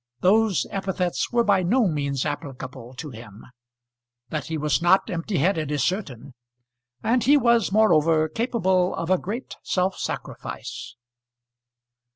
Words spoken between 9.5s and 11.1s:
self sacrifice.